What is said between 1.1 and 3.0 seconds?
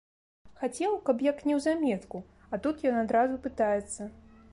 як неўзаметку, а тут ён